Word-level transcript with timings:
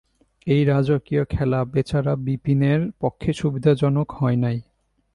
এই 0.47 0.61
রাজকীয় 0.65 1.23
খেলা 1.25 1.59
বেচারা 1.65 2.13
বিপিনের 2.15 2.81
পক্ষে 2.99 3.31
সুবিধাজনক 3.33 4.07
হয় 4.11 4.35
নাই। 4.35 4.57